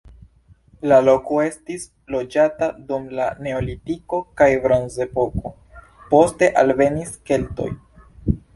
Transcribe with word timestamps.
La 0.91 0.95
loko 1.07 1.35
estis 1.47 1.83
loĝata 2.15 2.69
dum 2.87 3.05
la 3.19 3.27
neolitiko 3.49 4.23
kaj 4.41 4.49
bronzepoko, 4.65 5.55
poste 6.15 6.53
alvenis 6.65 7.17
keltoj. 7.31 7.73